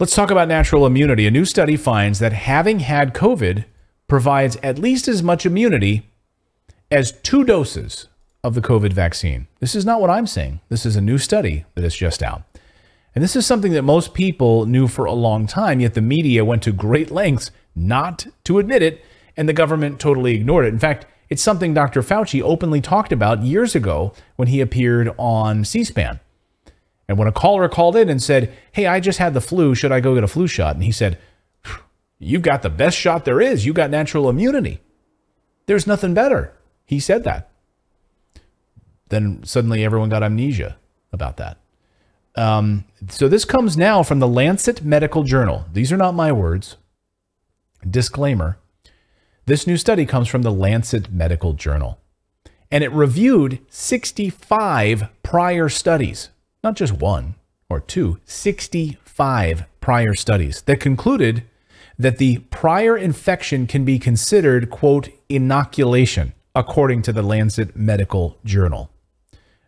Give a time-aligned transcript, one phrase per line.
[0.00, 1.26] Let's talk about natural immunity.
[1.26, 3.64] A new study finds that having had COVID
[4.06, 6.08] provides at least as much immunity
[6.88, 8.06] as two doses
[8.44, 9.48] of the COVID vaccine.
[9.58, 10.60] This is not what I'm saying.
[10.68, 12.44] This is a new study that is just out.
[13.12, 16.44] And this is something that most people knew for a long time, yet the media
[16.44, 19.04] went to great lengths not to admit it,
[19.36, 20.72] and the government totally ignored it.
[20.72, 22.02] In fact, it's something Dr.
[22.02, 26.20] Fauci openly talked about years ago when he appeared on C SPAN.
[27.08, 29.74] And when a caller called in and said, Hey, I just had the flu.
[29.74, 30.74] Should I go get a flu shot?
[30.74, 31.18] And he said,
[32.18, 33.64] You've got the best shot there is.
[33.64, 34.80] You've got natural immunity.
[35.66, 36.52] There's nothing better.
[36.84, 37.50] He said that.
[39.08, 40.76] Then suddenly everyone got amnesia
[41.12, 41.58] about that.
[42.34, 45.64] Um, so this comes now from the Lancet Medical Journal.
[45.72, 46.76] These are not my words.
[47.88, 48.58] Disclaimer.
[49.46, 51.98] This new study comes from the Lancet Medical Journal.
[52.70, 56.28] And it reviewed 65 prior studies
[56.62, 57.34] not just one
[57.70, 61.44] or two, 65 prior studies that concluded
[61.98, 68.90] that the prior infection can be considered, quote, inoculation, according to the Lancet Medical Journal.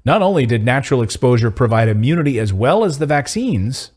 [0.04, 3.90] Not only did natural exposure provide immunity as well as the vaccines,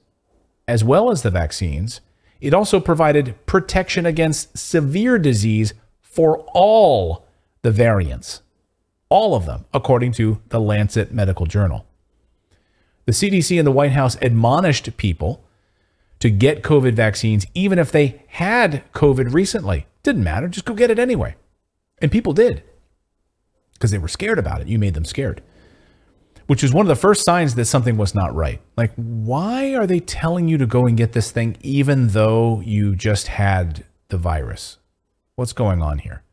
[0.68, 2.02] as well as the vaccines,
[2.42, 7.26] it also provided protection against severe disease for all
[7.62, 8.42] the variants.
[9.10, 11.86] All of them, according to the Lancet Medical Journal.
[13.06, 15.44] The CDC and the White House admonished people
[16.20, 19.88] to get COVID vaccines, even if they had COVID recently.
[20.04, 21.36] Didn't matter, just go get it anyway.
[22.02, 22.64] And people did
[23.74, 24.68] because they were scared about it.
[24.68, 25.42] You made them scared,
[26.48, 28.62] which was one of the first signs that something was not right.
[28.78, 32.96] Like, why are they telling you to go and get this thing even though you
[32.96, 34.78] just had the virus?
[35.36, 36.24] What's going on here?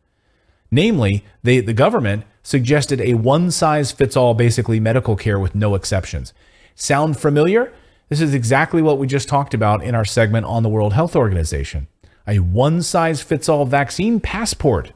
[0.71, 5.75] Namely, they, the government suggested a one size fits all basically medical care with no
[5.75, 6.33] exceptions.
[6.81, 7.75] Sound familiar?
[8.09, 11.15] This is exactly what we just talked about in our segment on the World Health
[11.15, 11.89] Organization.
[12.27, 14.95] A one size fits all vaccine passport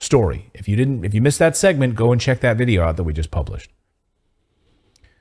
[0.00, 0.50] story.
[0.54, 3.04] If you didn't if you missed that segment, go and check that video out that
[3.04, 3.70] we just published.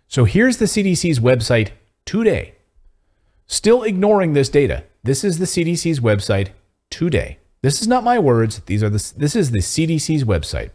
[0.08, 1.70] So here's the CDC's website
[2.06, 2.56] today.
[3.46, 4.86] Still ignoring this data.
[5.04, 6.50] This is the CDC's website
[6.90, 7.38] today.
[7.62, 8.62] This is not my words.
[8.66, 10.72] These are the this is the CDC's website.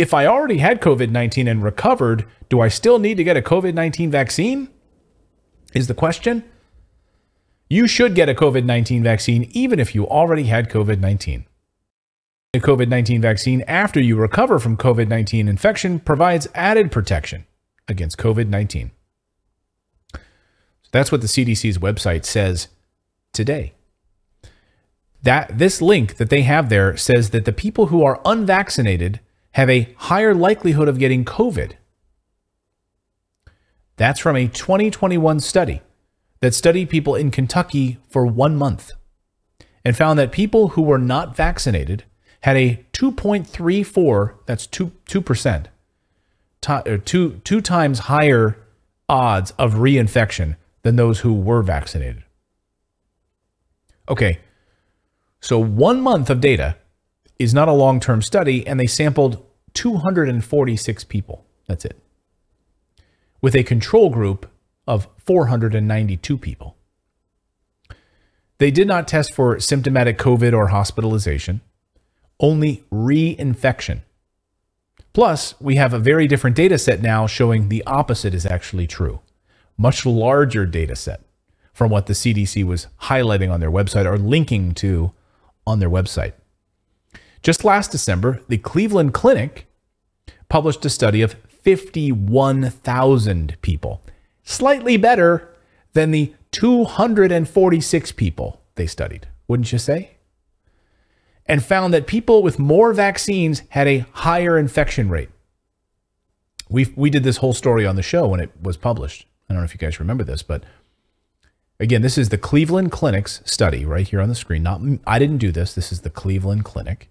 [0.00, 3.42] If I already had COVID 19 and recovered, do I still need to get a
[3.42, 4.70] COVID 19 vaccine?
[5.74, 6.42] Is the question.
[7.68, 11.44] You should get a COVID 19 vaccine even if you already had COVID 19.
[12.54, 17.44] A COVID 19 vaccine after you recover from COVID 19 infection provides added protection
[17.86, 18.92] against COVID 19.
[20.14, 20.20] So
[20.92, 22.68] That's what the CDC's website says
[23.34, 23.74] today.
[25.22, 29.20] That this link that they have there says that the people who are unvaccinated
[29.52, 31.72] have a higher likelihood of getting COVID.
[33.96, 35.82] That's from a 2021 study
[36.40, 38.92] that studied people in Kentucky for one month
[39.84, 42.04] and found that people who were not vaccinated
[42.40, 45.66] had a 2.34, that's 2, 2%,
[47.04, 48.56] two, two times higher
[49.08, 52.22] odds of reinfection than those who were vaccinated.
[54.08, 54.38] Okay,
[55.40, 56.76] so one month of data
[57.40, 61.46] is not a long term study, and they sampled 246 people.
[61.66, 61.98] That's it.
[63.40, 64.48] With a control group
[64.86, 66.76] of 492 people.
[68.58, 71.62] They did not test for symptomatic COVID or hospitalization,
[72.38, 74.02] only reinfection.
[75.14, 79.20] Plus, we have a very different data set now showing the opposite is actually true.
[79.78, 81.22] Much larger data set
[81.72, 85.12] from what the CDC was highlighting on their website or linking to
[85.66, 86.34] on their website.
[87.42, 89.66] Just last December, the Cleveland Clinic
[90.48, 94.02] published a study of 51,000 people,
[94.42, 95.48] slightly better
[95.92, 100.16] than the 246 people they studied, wouldn't you say?
[101.46, 105.30] And found that people with more vaccines had a higher infection rate.
[106.68, 109.26] We we did this whole story on the show when it was published.
[109.48, 110.62] I don't know if you guys remember this, but
[111.80, 114.62] Again, this is the Cleveland Clinic's study right here on the screen.
[114.62, 115.72] Not I didn't do this.
[115.72, 117.08] This is the Cleveland Clinic.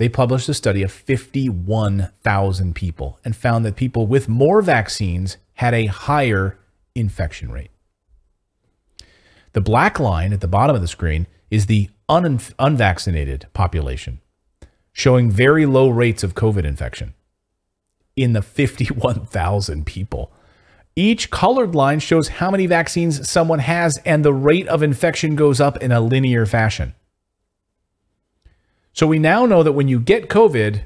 [0.00, 5.74] They published a study of 51,000 people and found that people with more vaccines had
[5.74, 6.58] a higher
[6.94, 7.70] infection rate.
[9.52, 14.22] The black line at the bottom of the screen is the un- unvaccinated population,
[14.90, 17.12] showing very low rates of COVID infection
[18.16, 20.32] in the 51,000 people.
[20.96, 25.60] Each colored line shows how many vaccines someone has, and the rate of infection goes
[25.60, 26.94] up in a linear fashion.
[29.00, 30.82] So we now know that when you get COVID,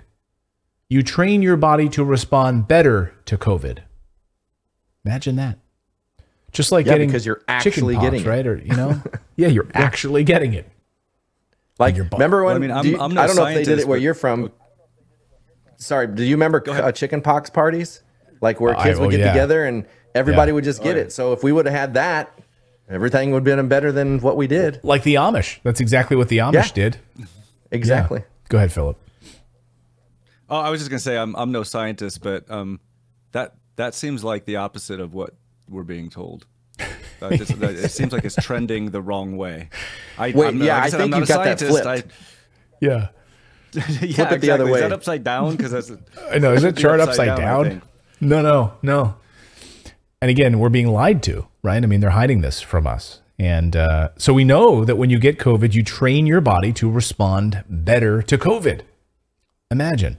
[0.89, 3.79] you train your body to respond better to COVID.
[5.05, 5.59] Imagine that.
[6.53, 8.29] Just like Yeah, getting because you're actually chicken pox, getting it.
[8.29, 8.47] right?
[8.47, 9.03] Or you know,
[9.37, 10.71] yeah, you're actually getting it.
[11.81, 12.47] Like, your remember when?
[12.47, 13.89] Well, I mean, I'm- do you- I'm no I don't know if they did it
[13.89, 14.53] where you're from.
[15.75, 18.05] Sorry, do you remember uh, chicken pox parties?
[18.41, 19.33] Like where I- kids would oh, get yeah.
[19.33, 20.55] together and everybody Yeah.
[20.55, 21.11] would just get it.
[21.11, 22.33] So if we would have had that,
[22.89, 24.79] everything would have been better than what we did.
[24.85, 25.59] Like the Amish.
[25.65, 26.91] That's exactly what the Amish Yeah.
[26.91, 26.99] did.
[27.75, 28.23] Exactly.
[28.49, 28.99] Go ahead, Philip.
[30.49, 32.81] Oh, I was just gonna say I'm I'm no scientist, but um,
[33.33, 35.35] that that seems like the opposite of what
[35.69, 36.47] we're being told.
[37.21, 39.71] That just- it seems like it's trending the wrong way.
[40.19, 41.83] I, Wait, I'm, yeah, like I said, think I'm not you a got that scientist.
[41.83, 42.13] flipped.
[42.81, 43.09] Yeah.
[43.77, 44.51] I, yeah, it the exactly.
[44.51, 44.81] other Is way.
[44.81, 45.57] that upside down?
[45.57, 45.91] Because that's
[46.31, 46.53] I know.
[46.53, 47.83] Is should it be chart upside upside, down, down?
[48.21, 49.15] No, no, no.
[50.21, 51.83] And again, we're being lied to, right?
[51.83, 53.21] I mean, they're hiding this from us.
[53.39, 56.91] And uh, so we know that when you get COVID, you train your body to
[56.91, 58.83] respond better to COVID.
[59.71, 60.19] Imagine.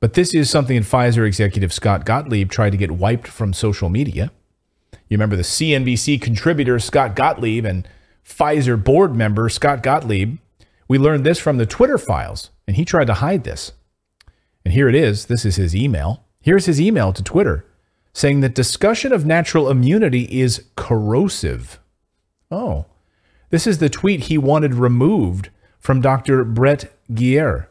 [0.00, 3.88] But this is something that Pfizer executive Scott Gottlieb tried to get wiped from social
[3.88, 4.30] media.
[4.92, 7.86] You remember the CNBC contributor Scott Gottlieb and
[8.24, 10.38] Pfizer board member Scott Gottlieb.
[10.88, 13.72] We learned this from the Twitter files, and he tried to hide this.
[14.64, 15.26] And here it is.
[15.26, 16.24] This is his email.
[16.40, 17.66] Here's his email to Twitter
[18.12, 21.78] saying that discussion of natural immunity is corrosive.
[22.50, 22.86] Oh,
[23.50, 26.44] this is the tweet he wanted removed from Dr.
[26.44, 27.68] Brett Gier.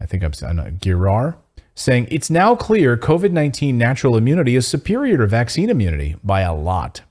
[0.00, 1.36] I think I'm, I'm not Girar,
[1.74, 6.54] saying it's now clear COVID 19 natural immunity is superior to vaccine immunity by a
[6.54, 7.02] lot.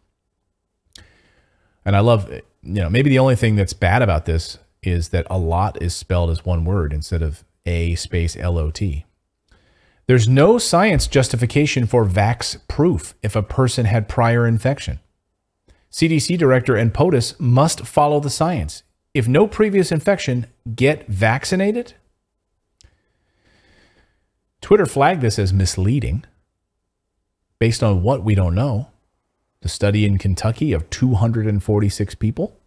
[1.83, 5.27] And I love, you know, maybe the only thing that's bad about this is that
[5.29, 9.05] a lot is spelled as one word instead of A space L O T.
[10.07, 14.99] There's no science justification for vax proof if a person had prior infection.
[15.95, 18.83] CDC director and POTUS must follow the science.
[19.13, 21.93] If no previous infection, get vaccinated?
[24.59, 26.25] Twitter flagged this as misleading.
[27.59, 28.89] Based on what we don't know.
[29.61, 32.59] The study in Kentucky of 246 people.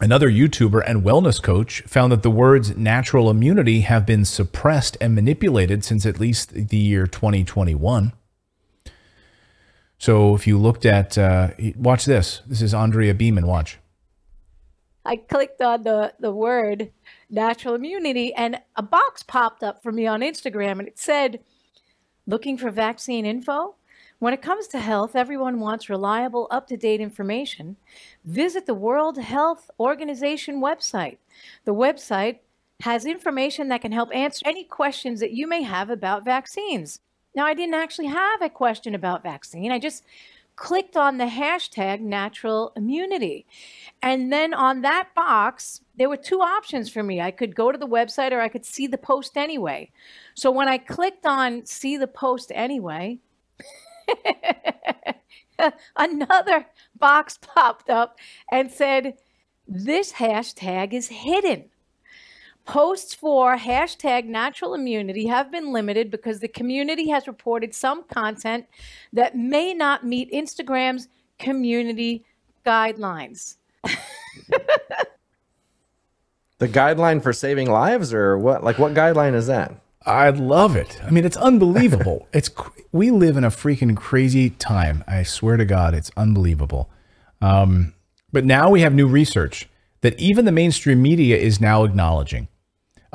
[0.00, 5.14] Another YouTuber and wellness coach found that the words natural immunity have been suppressed and
[5.14, 8.14] manipulated since at least the year 2021.
[9.98, 12.42] So if you looked at, uh, watch this.
[12.46, 13.46] This is Andrea Beeman.
[13.46, 13.78] Watch.
[15.06, 16.90] I clicked on the, the word
[17.28, 21.40] natural immunity and a box popped up for me on Instagram and it said,
[22.26, 23.74] looking for vaccine info?
[24.18, 27.76] When it comes to health, everyone wants reliable, up to date information.
[28.24, 31.18] Visit the World Health Organization website.
[31.64, 32.38] The website
[32.80, 37.00] has information that can help answer any questions that you may have about vaccines.
[37.34, 39.72] Now, I didn't actually have a question about vaccine.
[39.72, 40.04] I just
[40.56, 43.46] clicked on the hashtag natural immunity.
[44.02, 47.20] And then on that box, there were two options for me.
[47.20, 49.90] I could go to the website or I could see the post anyway.
[50.34, 53.18] So when I clicked on see the post anyway,
[55.96, 56.66] another
[56.98, 58.18] box popped up
[58.50, 59.14] and said,
[59.66, 61.70] This hashtag is hidden.
[62.66, 68.66] Posts for hashtag natural immunity have been limited because the community has reported some content
[69.12, 71.08] that may not meet Instagram's
[71.38, 72.24] community
[72.64, 73.56] guidelines.
[76.58, 78.62] The guideline for saving lives, or what?
[78.62, 79.74] Like, what guideline is that?
[80.06, 80.98] I love it.
[81.04, 82.28] I mean, it's unbelievable.
[82.32, 82.48] it's
[82.92, 85.02] we live in a freaking crazy time.
[85.06, 86.88] I swear to God, it's unbelievable.
[87.40, 87.92] Um,
[88.32, 89.68] but now we have new research
[90.02, 92.48] that even the mainstream media is now acknowledging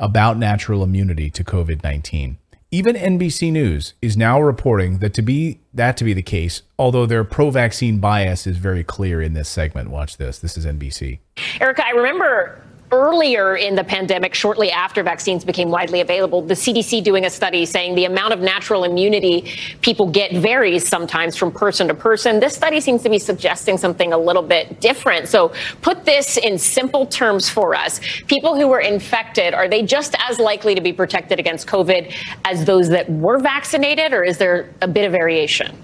[0.00, 2.38] about natural immunity to COVID nineteen.
[2.72, 7.04] Even NBC News is now reporting that to be that to be the case, although
[7.04, 9.90] their pro-vaccine bias is very clear in this segment.
[9.90, 10.38] Watch this.
[10.38, 11.18] This is NBC.
[11.60, 17.02] Erica, I remember earlier in the pandemic, shortly after vaccines became widely available, the CDC
[17.04, 21.88] doing a study saying the amount of natural immunity people get varies sometimes from person
[21.88, 22.40] to person.
[22.40, 25.28] This study seems to be suggesting something a little bit different.
[25.28, 28.00] So put this in simple terms for us.
[28.26, 32.12] People who were infected, are they just as likely to be protected against COVID
[32.44, 35.76] as those that were vaccinated, or is there a bit of variation?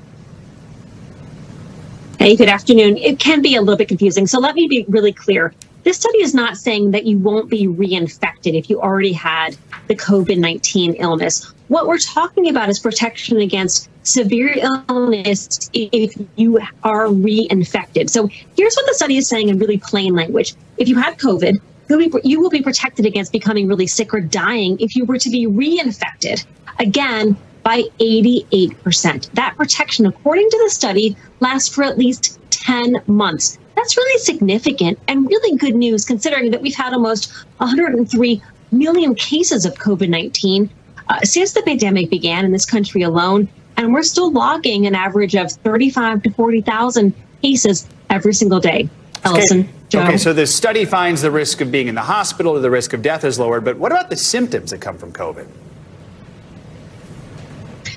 [2.18, 2.96] Hey, good afternoon.
[2.96, 4.26] It can be a little bit confusing.
[4.26, 5.52] So let me be really clear.
[5.86, 9.94] This study is not saying that you won't be reinfected if you already had the
[9.94, 11.44] COVID 19 illness.
[11.68, 14.52] What we're talking about is protection against severe
[14.88, 18.10] illness if you are reinfected.
[18.10, 18.26] So
[18.56, 20.54] here's what the study is saying in really plain language.
[20.76, 21.54] If you had COVID,
[21.88, 25.18] you'll be- you will be protected against becoming really sick or dying if you were
[25.18, 26.44] to be reinfected.
[26.80, 29.30] Again, by 88%.
[29.34, 33.58] That protection, according to the study, lasts for at least 10 months.
[33.76, 38.42] That's really significant and really good news considering that we've had almost 103
[38.72, 40.68] million cases of COVID 19
[41.08, 43.48] uh, since the pandemic began in this country alone.
[43.76, 48.88] and we're still logging an average of 35 to 40,000 cases every single day.
[49.22, 49.70] Ellison, okay.
[49.90, 50.02] Joe.
[50.02, 52.94] Okay, so the study finds the risk of being in the hospital or the risk
[52.94, 55.46] of death is lowered, but what about the symptoms that come from COVID?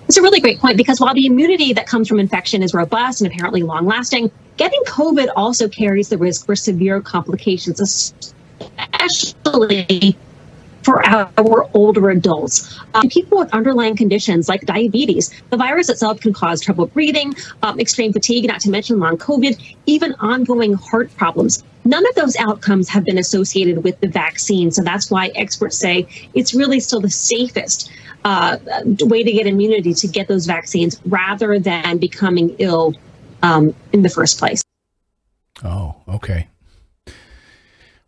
[0.07, 3.21] It's a really great point because while the immunity that comes from infection is robust
[3.21, 8.13] and apparently long lasting, getting COVID also carries the risk for severe complications,
[8.59, 10.17] especially
[10.83, 12.77] for our older adults.
[12.93, 17.79] Um, people with underlying conditions like diabetes, the virus itself can cause trouble breathing, um,
[17.79, 21.63] extreme fatigue, not to mention long COVID, even ongoing heart problems.
[21.85, 24.71] None of those outcomes have been associated with the vaccine.
[24.71, 27.89] So that's why experts say it's really still the safest
[28.25, 32.93] uh, way to get immunity to get those vaccines rather than becoming ill
[33.43, 34.61] um, in the first place.
[35.63, 36.47] Oh, okay.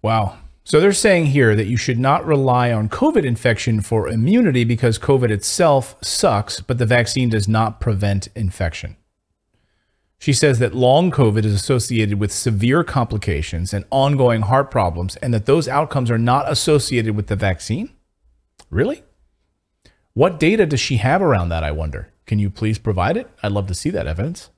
[0.02, 0.38] Wow.
[0.64, 4.98] So they're saying here that you should not rely on COVID infection for immunity because
[4.98, 8.96] COVID itself sucks, but the vaccine does not prevent infection.
[10.20, 15.34] She says that long COVID is associated with severe complications and ongoing heart problems, and
[15.34, 17.92] that those outcomes are not associated with the vaccine.
[18.70, 19.04] Really?
[20.14, 22.14] What data does she have around that, I wonder?
[22.28, 23.30] Can you please provide it?
[23.42, 24.52] I'd love to see that evidence.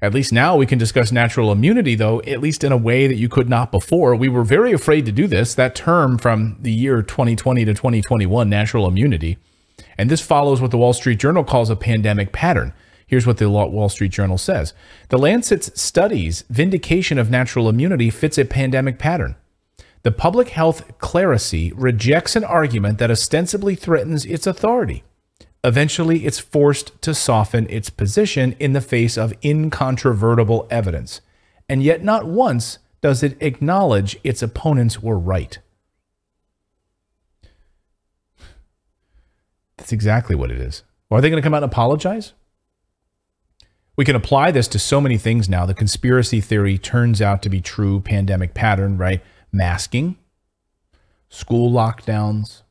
[0.00, 3.16] At least now we can discuss natural immunity, though, at least in a way that
[3.16, 4.14] you could not before.
[4.14, 5.56] We were very afraid to do this.
[5.56, 9.38] That term from the year 2020 to 2021, natural immunity.
[9.96, 12.72] And this follows what the Wall Street Journal calls a pandemic pattern.
[13.08, 14.72] Here's what the Wall Street Journal says
[15.08, 19.34] The Lancet's studies vindication of natural immunity fits a pandemic pattern.
[20.04, 25.02] The public health clerisy rejects an argument that ostensibly threatens its authority.
[25.64, 31.20] Eventually, it's forced to soften its position in the face of incontrovertible evidence.
[31.68, 35.58] And yet, not once does it acknowledge its opponents were right.
[39.76, 40.82] That's exactly what it is.
[41.10, 42.34] Are they going to come out and apologize?
[43.96, 45.66] We can apply this to so many things now.
[45.66, 49.22] The conspiracy theory turns out to be true pandemic pattern, right?
[49.50, 50.16] Masking,
[51.28, 52.62] school lockdowns,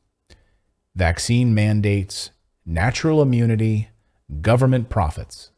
[0.94, 2.30] vaccine mandates,
[2.68, 3.88] natural immunity,
[4.42, 5.50] government profits.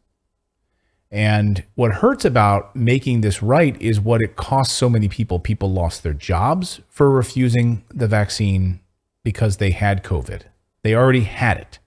[1.10, 5.40] And what hurts about making this right is what it costs so many people.
[5.40, 8.78] People lost their jobs for refusing the vaccine
[9.24, 10.42] because they had COVID.
[10.82, 11.78] They already had it.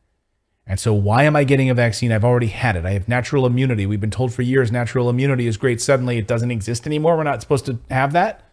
[0.68, 2.12] And so, why am I getting a vaccine?
[2.12, 2.86] I've already had it.
[2.86, 3.86] I have natural immunity.
[3.86, 5.82] We've been told for years natural immunity is great.
[5.82, 7.18] Suddenly, it doesn't exist anymore.
[7.18, 8.50] We're not supposed to have that.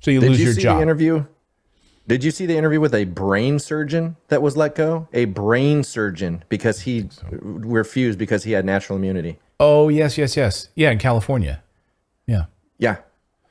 [0.00, 0.76] So you Did lose you your see job.
[0.76, 1.24] The interview.
[2.08, 5.08] Did you see the interview with a brain surgeon that was let go?
[5.12, 9.38] A brain surgeon because he refused because he had natural immunity.
[9.58, 10.68] Oh yes, yes, yes.
[10.74, 11.62] Yeah, in California.
[12.26, 12.44] Yeah.
[12.78, 12.98] Yeah.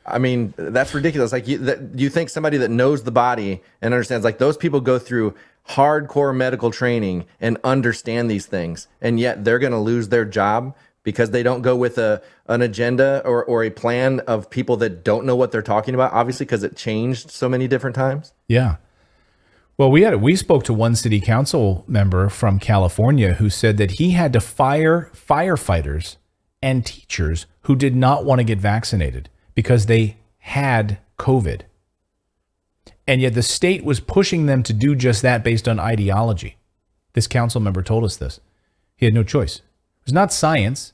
[0.05, 1.31] I mean, that's ridiculous.
[1.31, 4.79] Like, you, that, you think somebody that knows the body and understands, like, those people
[4.79, 5.33] go through
[5.69, 10.75] hardcore medical training and understand these things, and yet they're going to lose their job
[11.05, 15.05] because they don't go with a an agenda or, or a plan of people that
[15.05, 16.11] don't know what they're talking about.
[16.11, 18.33] Obviously, because it changed so many different times.
[18.49, 18.75] Yeah.
[19.77, 23.91] Well, we had we spoke to one city council member from California who said that
[23.91, 26.17] he had to fire firefighters
[26.61, 31.61] and teachers who did not want to get vaccinated because they had COVID.
[33.07, 36.57] And yet the state was pushing them to do just that based on ideology.
[37.13, 38.39] This council member told us this.
[38.95, 39.57] He had no choice.
[39.57, 40.93] It was not science.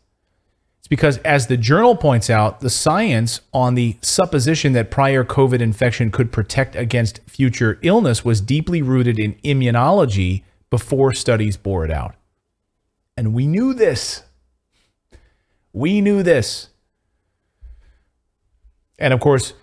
[0.91, 6.11] Because, as the journal points out, the science on the supposition that prior COVID infection
[6.11, 12.15] could protect against future illness was deeply rooted in immunology before studies bore it out.
[13.15, 14.23] And we knew this.
[15.71, 16.67] We knew this.
[18.99, 19.53] And of course,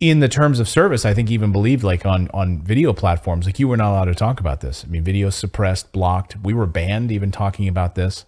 [0.00, 3.60] in the terms of service, I think even believed like on on video platforms, like
[3.60, 4.84] you were not allowed to talk about this.
[4.84, 6.36] I mean, video suppressed, blocked.
[6.42, 8.24] We were banned even talking about this.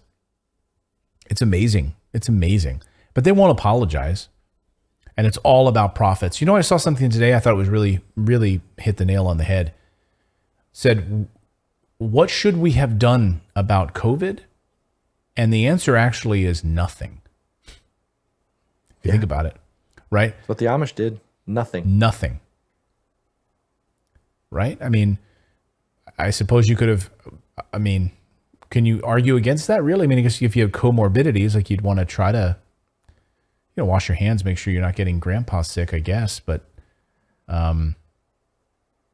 [1.29, 1.95] It's amazing.
[2.13, 2.81] It's amazing.
[3.13, 4.29] But they won't apologize.
[5.17, 6.39] And it's all about profits.
[6.39, 9.27] You know, I saw something today I thought it was really, really hit the nail
[9.27, 9.73] on the head.
[10.71, 11.27] Said,
[11.97, 14.39] what should we have done about COVID?
[15.35, 17.21] And the answer actually is nothing.
[17.67, 17.79] If
[19.03, 19.11] you Yeah.
[19.11, 19.57] think about it,
[20.09, 20.35] right?
[20.37, 21.19] That's what the Amish did.
[21.45, 21.97] Nothing.
[21.99, 22.39] Nothing.
[24.51, 24.77] Right?
[24.81, 25.17] I mean,
[26.17, 27.09] I suppose you could have,
[27.73, 28.11] I mean,
[28.69, 30.03] can you argue against that really?
[30.03, 32.57] I mean, I guess if you have comorbidities, like you'd want to try to,
[33.07, 36.39] you know, wash your hands, make sure you're not getting grandpa sick, I guess.
[36.39, 36.69] But
[37.47, 37.95] um,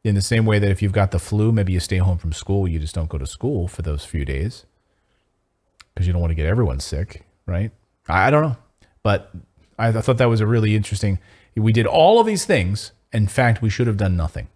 [0.04, 2.34] in the same way that if you've got the flu, maybe you stay home from
[2.34, 4.66] school, you just don't go to school for those few days
[5.94, 7.72] because you don't want to get everyone sick, right?
[8.08, 8.58] I I don't know.
[9.04, 9.32] But
[9.80, 11.20] I th- thought that was a really interesting.
[11.56, 12.92] We did all of these things.
[13.14, 14.50] In fact, we should have done nothing.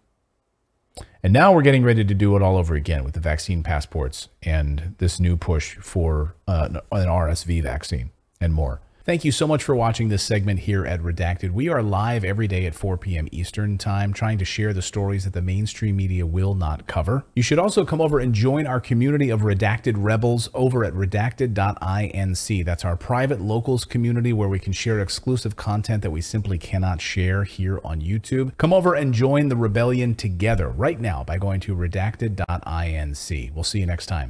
[1.21, 4.29] And now we're getting ready to do it all over again with the vaccine passports
[4.43, 8.79] and this new push for uh, an RSV vaccine and more.
[9.09, 11.49] Thank you so much for watching this segment here at Redacted.
[11.49, 13.27] We are live every day at 4 p.m.
[13.31, 17.25] Eastern Time, trying to share the stories that the mainstream media will not cover.
[17.33, 22.65] You should also come over and join our community of Redacted Rebels over at redacted.inc.
[22.65, 27.01] That's our private locals community where we can share exclusive content that we simply cannot
[27.01, 28.55] share here on YouTube.
[28.59, 33.53] Come over and join the rebellion together right now by going to redacted.inc.
[33.55, 34.27] We'll see you next time.